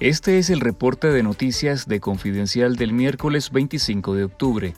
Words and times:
Este 0.00 0.38
es 0.38 0.48
el 0.48 0.60
reporte 0.60 1.08
de 1.08 1.22
noticias 1.22 1.86
de 1.86 2.00
Confidencial 2.00 2.76
del 2.76 2.94
miércoles 2.94 3.50
25 3.50 4.14
de 4.14 4.24
octubre. 4.24 4.74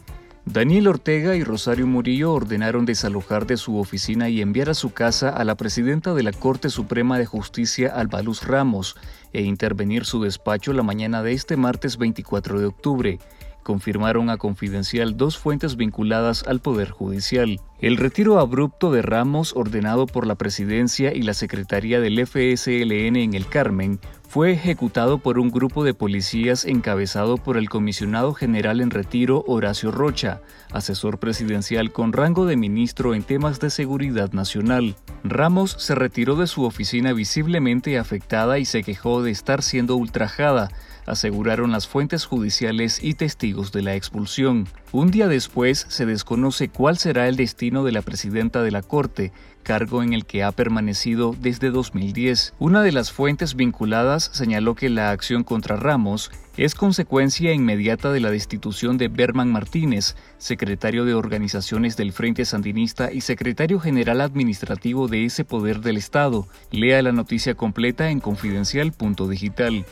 Daniel 0.47 0.89
Ortega 0.89 1.37
y 1.37 1.45
Rosario 1.45 1.87
Murillo 1.87 2.33
ordenaron 2.33 2.87
desalojar 2.87 3.47
de 3.47 3.57
su 3.57 3.79
oficina 3.79 4.29
y 4.29 4.43
enviar 4.43 4.69
a 4.69 4.75
su 4.75 4.93
casa 4.93 5.29
a 5.29 5.45
la 5.45 5.55
presidenta 5.55 6.13
de 6.13 6.25
la 6.25 6.33
Corte 6.33 6.71
Suprema 6.71 7.21
de 7.21 7.27
Justicia, 7.27 7.93
Albaluz 7.95 8.43
Ramos, 8.43 8.97
e 9.33 9.43
intervenir 9.43 10.07
su 10.07 10.21
despacho 10.21 10.73
la 10.73 10.83
mañana 10.83 11.23
de 11.23 11.35
este 11.35 11.57
martes 11.57 11.99
24 11.99 12.59
de 12.59 12.67
octubre 12.67 13.19
confirmaron 13.63 14.31
a 14.31 14.37
Confidencial 14.37 15.17
dos 15.17 15.39
fuentes 15.39 15.77
vinculadas 15.77 16.45
al 16.47 16.61
Poder 16.61 16.91
Judicial. 16.91 17.61
El 17.79 17.97
retiro 17.97 18.39
abrupto 18.39 18.93
de 18.93 19.03
Ramos, 19.03 19.55
ordenado 19.57 20.07
por 20.07 20.27
la 20.27 20.37
Presidencia 20.37 21.13
y 21.13 21.23
la 21.23 21.35
Secretaría 21.35 22.01
del 22.01 22.25
FSLN 22.27 23.17
en 23.17 23.35
el 23.35 23.47
Carmen, 23.49 23.99
fue 24.29 24.53
ejecutado 24.53 25.19
por 25.19 25.39
un 25.39 25.51
grupo 25.51 25.85
de 25.85 25.93
policías 25.93 26.65
encabezado 26.65 27.37
por 27.37 27.57
el 27.57 27.69
comisionado 27.69 28.33
general 28.33 28.81
en 28.81 28.91
retiro 28.91 29.45
Horacio 29.47 29.91
Rocha, 29.91 30.41
asesor 30.71 31.19
presidencial 31.19 31.93
con 31.93 32.13
rango 32.13 32.47
de 32.47 32.57
ministro 32.57 33.15
en 33.15 33.25
temas 33.25 33.61
de 33.61 33.69
seguridad 33.69 34.33
nacional. 34.33 34.97
Ramos 35.23 35.77
se 35.79 35.95
retiró 35.95 36.37
de 36.37 36.47
su 36.47 36.65
oficina 36.65 37.13
visiblemente 37.13 37.99
afectada 37.99 38.59
y 38.59 38.65
se 38.65 38.83
quejó 38.83 39.23
de 39.23 39.33
estar 39.33 39.63
siendo 39.63 39.97
ultrajada, 39.97 40.71
aseguraron 41.07 41.73
las 41.73 41.89
fuentes 41.89 42.25
judiciales 42.25 43.03
y 43.03 43.15
testigos 43.15 43.73
de 43.73 43.83
la 43.83 43.95
expulsión. 43.95 44.69
Un 44.93 45.11
día 45.11 45.29
después 45.29 45.87
se 45.89 46.07
desconoce 46.07 46.69
cuál 46.69 46.99
será 46.99 47.29
el 47.29 47.37
destino 47.37 47.85
de 47.85 47.93
la 47.93 48.03
presidenta 48.03 48.63
de 48.63 48.71
la 48.71 48.83
Corte, 48.83 49.33
cargo 49.63 50.03
en 50.03 50.13
el 50.13 50.27
que 50.27 50.43
ha 50.43 50.53
permanecido 50.53 51.35
desde 51.39 51.71
2010. 51.71 52.55
Una 52.59 52.83
de 52.83 52.93
las 52.93 53.13
fuentes 53.13 53.55
vinculadas 53.55 54.31
señaló 54.33 54.75
que 54.75 54.91
la 54.91 55.11
acción 55.11 55.45
contra 55.45 55.77
Ramos 55.77 56.31
es 56.57 56.75
consecuencia 56.75 57.55
inmediata 57.55 58.13
de 58.13 58.21
la 58.21 58.31
destitución 58.31 58.99
de 58.99 59.09
Berman 59.09 59.51
Martínez, 59.51 60.17
secretario 60.37 61.07
de 61.07 61.15
Organizaciones 61.15 61.97
del 61.97 62.13
Frente 62.13 62.45
Sandinista 62.45 63.11
y 63.11 63.23
secretario 63.23 63.81
general 63.81 64.21
administrativo 64.21 65.09
de 65.09 65.25
ese 65.25 65.45
poder 65.45 65.81
del 65.81 65.97
Estado. 65.97 66.47
Lea 66.71 67.01
la 67.01 67.13
noticia 67.13 67.55
completa 67.55 68.11
en 68.11 68.21
confidencial.digital. 68.21 69.87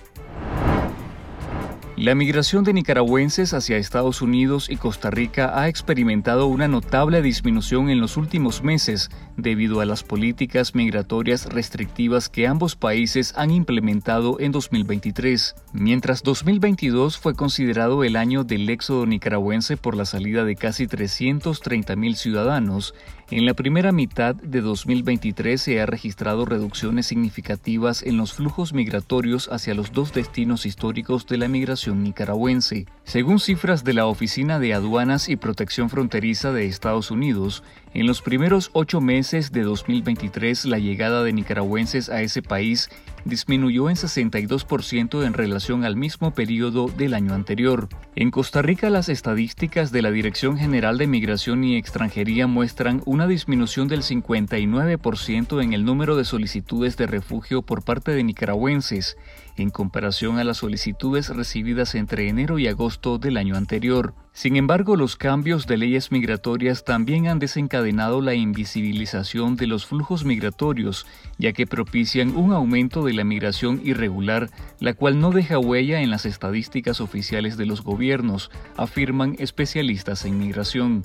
La 2.01 2.15
migración 2.15 2.65
de 2.65 2.73
nicaragüenses 2.73 3.53
hacia 3.53 3.77
Estados 3.77 4.23
Unidos 4.23 4.71
y 4.71 4.79
Costa 4.79 5.11
Rica 5.11 5.61
ha 5.61 5.69
experimentado 5.69 6.47
una 6.47 6.67
notable 6.67 7.21
disminución 7.21 7.91
en 7.91 8.01
los 8.01 8.17
últimos 8.17 8.63
meses 8.63 9.11
debido 9.37 9.83
a 9.83 9.85
las 9.85 10.03
políticas 10.03 10.75
migratorias 10.75 11.45
restrictivas 11.45 12.31
que 12.31 12.47
ambos 12.47 12.75
países 12.75 13.35
han 13.37 13.51
implementado 13.51 14.41
en 14.41 14.51
2023. 14.51 15.55
Mientras 15.75 16.23
2022 16.23 17.19
fue 17.19 17.35
considerado 17.35 18.03
el 18.03 18.17
año 18.17 18.45
del 18.45 18.71
éxodo 18.71 19.05
nicaragüense 19.05 19.77
por 19.77 19.95
la 19.95 20.07
salida 20.07 20.47
de 20.47 20.57
casi 20.57 20.87
330.000 20.87 22.15
ciudadanos, 22.15 22.95
en 23.31 23.47
la 23.47 23.55
primera 23.55 23.93
mitad 23.93 24.35
de 24.35 24.61
2023 24.61 25.61
se 25.61 25.81
ha 25.81 25.87
registrado 25.87 26.45
reducciones 26.45 27.07
significativas 27.07 28.03
en 28.03 28.17
los 28.17 28.33
flujos 28.33 28.73
migratorios 28.73 29.49
hacia 29.53 29.75
los 29.75 29.93
dos 29.93 30.13
destinos 30.13 30.67
históricos 30.67 31.27
de 31.29 31.39
la 31.39 31.47
migración 31.47 32.03
nicaragüense. 32.03 32.87
Según 33.11 33.41
cifras 33.41 33.83
de 33.83 33.93
la 33.93 34.07
Oficina 34.07 34.61
de 34.61 34.73
Aduanas 34.73 35.29
y 35.29 35.35
Protección 35.35 35.91
Fronteriza 35.91 36.53
de 36.53 36.67
Estados 36.67 37.11
Unidos, 37.11 37.65
en 37.93 38.07
los 38.07 38.23
primeros 38.23 38.71
ocho 38.73 39.01
meses 39.01 39.51
de 39.51 39.63
2023 39.63 40.65
la 40.67 40.79
llegada 40.79 41.25
de 41.25 41.33
nicaragüenses 41.33 42.09
a 42.09 42.23
ese 42.23 42.41
país 42.41 42.89
disminuyó 43.25 43.91
en 43.91 43.97
62% 43.97 45.27
en 45.27 45.33
relación 45.33 45.85
al 45.85 45.97
mismo 45.97 46.35
periodo 46.35 46.87
del 46.87 47.15
año 47.15 47.35
anterior. 47.35 47.89
En 48.15 48.31
Costa 48.31 48.63
Rica 48.63 48.91
las 48.91 49.09
estadísticas 49.09 49.91
de 49.91 50.03
la 50.03 50.13
Dirección 50.13 50.57
General 50.57 50.97
de 50.97 51.09
Migración 51.09 51.65
y 51.65 51.77
Extranjería 51.77 52.47
muestran 52.47 53.03
una 53.07 53.27
disminución 53.27 53.89
del 53.89 54.03
59% 54.03 55.61
en 55.61 55.73
el 55.73 55.85
número 55.85 56.15
de 56.15 56.25
solicitudes 56.25 56.97
de 56.97 57.09
refugio 57.09 57.63
por 57.63 57.83
parte 57.83 58.13
de 58.13 58.23
nicaragüenses 58.23 59.17
en 59.61 59.71
comparación 59.71 60.39
a 60.39 60.45
las 60.45 60.59
solicitudes 60.59 61.29
recibidas 61.29 61.95
entre 61.95 62.29
enero 62.29 62.59
y 62.59 62.67
agosto 62.67 63.19
del 63.19 63.37
año 63.37 63.57
anterior. 63.57 64.15
Sin 64.33 64.57
embargo, 64.57 64.97
los 64.97 65.17
cambios 65.17 65.67
de 65.67 65.77
leyes 65.77 66.13
migratorias 66.13 66.85
también 66.85 67.27
han 67.27 67.39
desencadenado 67.39 68.21
la 68.21 68.35
invisibilización 68.35 69.57
de 69.57 69.67
los 69.67 69.87
flujos 69.87 70.25
migratorios, 70.25 71.07
ya 71.39 71.53
que 71.53 71.67
propician 71.67 72.37
un 72.37 72.53
aumento 72.53 73.05
de 73.05 73.13
la 73.13 73.25
migración 73.25 73.81
irregular, 73.85 74.51
la 74.79 74.95
cual 74.95 75.21
no 75.21 75.31
deja 75.31 75.59
huella 75.59 76.01
en 76.01 76.11
las 76.11 76.27
estadísticas 76.27 77.01
oficiales 77.01 77.57
de 77.57 77.67
los 77.67 77.83
gobiernos, 77.83 78.51
afirman 78.77 79.37
especialistas 79.39 80.25
en 80.25 80.39
migración. 80.39 81.05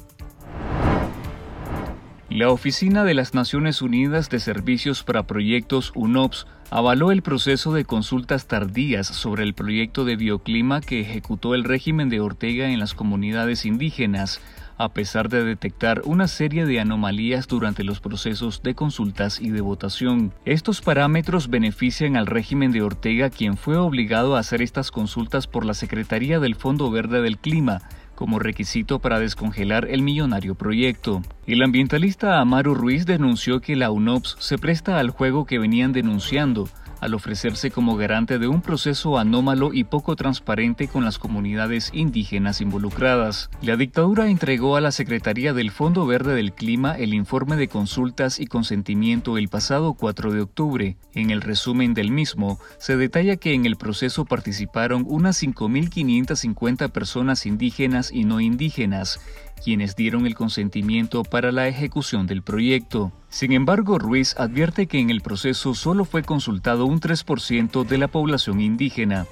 La 2.35 2.49
Oficina 2.49 3.05
de 3.05 3.13
las 3.13 3.33
Naciones 3.33 3.81
Unidas 3.81 4.29
de 4.29 4.41
Servicios 4.41 5.03
para 5.03 5.25
Proyectos 5.25 5.93
UNOPS 5.95 6.47
avaló 6.69 7.11
el 7.11 7.21
proceso 7.21 7.71
de 7.71 7.85
consultas 7.85 8.45
tardías 8.45 9.07
sobre 9.07 9.43
el 9.43 9.53
proyecto 9.53 10.03
de 10.03 10.17
bioclima 10.17 10.81
que 10.81 10.99
ejecutó 10.99 11.55
el 11.55 11.63
régimen 11.63 12.09
de 12.09 12.19
Ortega 12.19 12.67
en 12.67 12.79
las 12.79 12.93
comunidades 12.93 13.65
indígenas, 13.65 14.41
a 14.77 14.89
pesar 14.89 15.29
de 15.29 15.45
detectar 15.45 16.01
una 16.03 16.27
serie 16.27 16.65
de 16.65 16.81
anomalías 16.81 17.47
durante 17.47 17.85
los 17.85 18.01
procesos 18.01 18.61
de 18.63 18.75
consultas 18.75 19.39
y 19.39 19.51
de 19.51 19.61
votación. 19.61 20.33
Estos 20.43 20.81
parámetros 20.81 21.49
benefician 21.49 22.17
al 22.17 22.25
régimen 22.27 22.73
de 22.73 22.81
Ortega, 22.81 23.29
quien 23.29 23.55
fue 23.55 23.77
obligado 23.77 24.35
a 24.35 24.39
hacer 24.39 24.61
estas 24.61 24.91
consultas 24.91 25.47
por 25.47 25.63
la 25.63 25.73
Secretaría 25.73 26.41
del 26.41 26.55
Fondo 26.55 26.91
Verde 26.91 27.21
del 27.21 27.37
Clima, 27.37 27.81
como 28.15 28.39
requisito 28.39 28.99
para 28.99 29.19
descongelar 29.19 29.87
el 29.89 30.01
millonario 30.01 30.55
proyecto. 30.55 31.21
El 31.45 31.61
ambientalista 31.61 32.39
Amaro 32.39 32.73
Ruiz 32.73 33.05
denunció 33.05 33.61
que 33.61 33.75
la 33.75 33.91
UNOPS 33.91 34.37
se 34.39 34.57
presta 34.57 34.99
al 34.99 35.09
juego 35.11 35.45
que 35.45 35.59
venían 35.59 35.91
denunciando, 35.93 36.67
al 37.05 37.13
ofrecerse 37.13 37.71
como 37.71 37.95
garante 37.95 38.39
de 38.39 38.47
un 38.47 38.61
proceso 38.61 39.17
anómalo 39.17 39.73
y 39.73 39.85
poco 39.85 40.15
transparente 40.15 40.87
con 40.87 41.05
las 41.05 41.19
comunidades 41.19 41.91
indígenas 41.93 42.61
involucradas. 42.61 43.49
La 43.61 43.77
dictadura 43.77 44.27
entregó 44.27 44.75
a 44.75 44.81
la 44.81 44.91
Secretaría 44.91 45.53
del 45.53 45.71
Fondo 45.71 46.05
Verde 46.05 46.35
del 46.35 46.53
Clima 46.53 46.97
el 46.97 47.13
informe 47.13 47.55
de 47.55 47.67
consultas 47.67 48.39
y 48.39 48.47
consentimiento 48.47 49.37
el 49.37 49.47
pasado 49.47 49.93
4 49.93 50.31
de 50.33 50.41
octubre. 50.41 50.97
En 51.13 51.29
el 51.29 51.41
resumen 51.41 51.93
del 51.93 52.11
mismo, 52.11 52.59
se 52.77 52.97
detalla 52.97 53.37
que 53.37 53.53
en 53.53 53.65
el 53.65 53.77
proceso 53.77 54.25
participaron 54.25 55.05
unas 55.07 55.41
5.550 55.41 56.89
personas 56.89 57.45
indígenas 57.45 58.11
y 58.11 58.25
no 58.25 58.41
indígenas, 58.41 59.19
quienes 59.63 59.95
dieron 59.95 60.25
el 60.25 60.35
consentimiento 60.35 61.23
para 61.23 61.51
la 61.51 61.67
ejecución 61.67 62.27
del 62.27 62.41
proyecto. 62.41 63.11
Sin 63.29 63.51
embargo, 63.51 63.99
Ruiz 63.99 64.35
advierte 64.37 64.87
que 64.87 64.99
en 64.99 65.09
el 65.09 65.21
proceso 65.21 65.73
solo 65.73 66.05
fue 66.05 66.23
consultado 66.23 66.85
un 66.85 66.99
3% 66.99 67.85
de 67.85 67.97
la 67.97 68.07
población 68.07 68.61
indígena. 68.61 69.25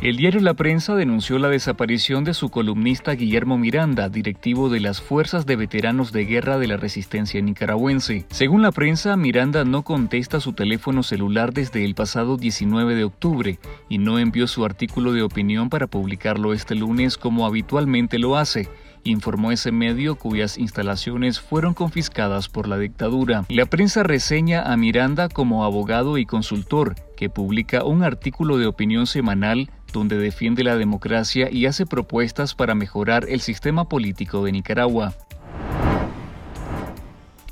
El 0.00 0.16
diario 0.16 0.40
La 0.40 0.54
Prensa 0.54 0.94
denunció 0.94 1.40
la 1.40 1.48
desaparición 1.48 2.22
de 2.22 2.32
su 2.32 2.50
columnista 2.50 3.16
Guillermo 3.16 3.58
Miranda, 3.58 4.08
directivo 4.08 4.68
de 4.68 4.78
las 4.78 5.00
Fuerzas 5.00 5.44
de 5.44 5.56
Veteranos 5.56 6.12
de 6.12 6.24
Guerra 6.24 6.56
de 6.56 6.68
la 6.68 6.76
Resistencia 6.76 7.42
Nicaragüense. 7.42 8.24
Según 8.30 8.62
la 8.62 8.70
prensa, 8.70 9.16
Miranda 9.16 9.64
no 9.64 9.82
contesta 9.82 10.38
su 10.38 10.52
teléfono 10.52 11.02
celular 11.02 11.52
desde 11.52 11.84
el 11.84 11.96
pasado 11.96 12.36
19 12.36 12.94
de 12.94 13.02
octubre 13.02 13.58
y 13.88 13.98
no 13.98 14.20
envió 14.20 14.46
su 14.46 14.64
artículo 14.64 15.12
de 15.12 15.22
opinión 15.22 15.68
para 15.68 15.88
publicarlo 15.88 16.52
este 16.52 16.76
lunes 16.76 17.18
como 17.18 17.44
habitualmente 17.44 18.20
lo 18.20 18.36
hace 18.36 18.68
informó 19.04 19.52
ese 19.52 19.72
medio 19.72 20.16
cuyas 20.16 20.58
instalaciones 20.58 21.40
fueron 21.40 21.74
confiscadas 21.74 22.48
por 22.48 22.68
la 22.68 22.78
dictadura. 22.78 23.44
La 23.48 23.66
prensa 23.66 24.02
reseña 24.02 24.62
a 24.62 24.76
Miranda 24.76 25.28
como 25.28 25.64
abogado 25.64 26.18
y 26.18 26.26
consultor, 26.26 26.94
que 27.16 27.30
publica 27.30 27.84
un 27.84 28.02
artículo 28.02 28.58
de 28.58 28.66
opinión 28.66 29.06
semanal 29.06 29.70
donde 29.92 30.18
defiende 30.18 30.64
la 30.64 30.76
democracia 30.76 31.48
y 31.50 31.66
hace 31.66 31.86
propuestas 31.86 32.54
para 32.54 32.74
mejorar 32.74 33.26
el 33.28 33.40
sistema 33.40 33.88
político 33.88 34.44
de 34.44 34.52
Nicaragua. 34.52 35.14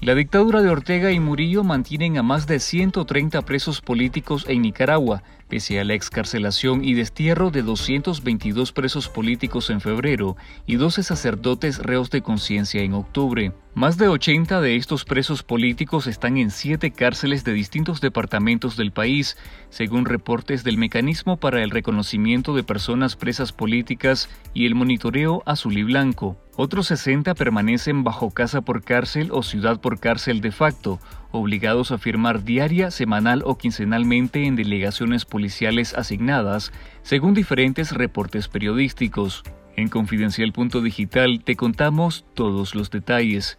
La 0.01 0.15
dictadura 0.15 0.63
de 0.63 0.69
Ortega 0.69 1.11
y 1.11 1.19
Murillo 1.19 1.65
mantienen 1.65 2.19
a 2.19 2.23
más 2.23 2.47
de 2.47 2.61
130 2.61 3.43
presos 3.43 3.81
políticos 3.81 4.45
en 4.47 4.63
Nicaragua, 4.63 5.23
pese 5.49 5.81
a 5.81 5.85
la 5.85 5.95
excarcelación 5.95 6.85
y 6.85 6.95
destierro 6.95 7.51
de 7.51 7.63
222 7.63 8.73
presos 8.73 9.09
políticos 9.09 9.71
en 9.71 9.81
febrero 9.81 10.37
y 10.67 10.77
12 10.77 11.03
sacerdotes 11.03 11.79
reos 11.79 12.11
de 12.11 12.23
conciencia 12.23 12.83
en 12.83 12.95
octubre. 12.95 13.53
Más 13.75 13.99
de 13.99 14.09
80 14.09 14.63
de 14.63 14.77
estos 14.77 15.05
presos 15.05 15.43
políticos 15.43 16.07
están 16.07 16.39
en 16.39 16.51
siete 16.51 16.93
cárceles 16.93 17.45
de 17.45 17.53
distintos 17.53 18.01
departamentos 18.01 18.77
del 18.77 18.91
país, 18.91 19.37
según 19.69 20.07
reportes 20.07 20.65
del 20.65 20.79
Mecanismo 20.79 21.37
para 21.37 21.63
el 21.63 21.71
Reconocimiento 21.71 22.55
de 22.55 22.63
Personas 22.63 23.17
Presas 23.17 23.53
Políticas 23.53 24.31
y 24.55 24.65
el 24.65 24.75
Monitoreo 24.75 25.43
Azul 25.45 25.77
y 25.77 25.83
Blanco. 25.83 26.39
Otros 26.57 26.87
60 26.87 27.35
permanecen 27.35 28.03
bajo 28.03 28.31
casa 28.31 28.63
por 28.63 28.83
cárcel 28.83 29.29
o 29.31 29.43
ciudad 29.43 29.79
por 29.79 30.01
cárcel 30.01 30.41
de 30.41 30.53
facto, 30.53 30.99
obligados 31.37 31.93
a 31.93 31.99
firmar 31.99 32.45
diaria, 32.45 32.91
semanal 32.91 33.43
o 33.45 33.57
quincenalmente 33.57 34.45
en 34.45 34.57
delegaciones 34.57 35.25
policiales 35.25 35.95
asignadas, 35.95 36.73
según 37.03 37.35
diferentes 37.35 37.93
reportes 37.93 38.49
periodísticos. 38.49 39.43
En 39.77 39.89
Confidencial 39.89 40.53
Digital 40.83 41.43
te 41.45 41.55
contamos 41.55 42.25
todos 42.35 42.75
los 42.75 42.91
detalles. 42.91 43.59